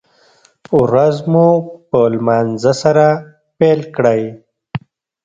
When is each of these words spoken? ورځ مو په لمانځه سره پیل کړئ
ورځ 0.81 1.15
مو 1.31 1.47
په 1.89 1.99
لمانځه 2.13 2.73
سره 2.83 3.07
پیل 3.57 3.79
کړئ 3.95 4.23